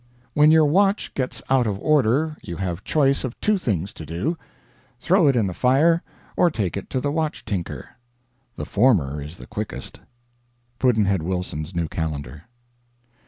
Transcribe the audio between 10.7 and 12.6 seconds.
Pudd'nhead Wilson's New Calendar.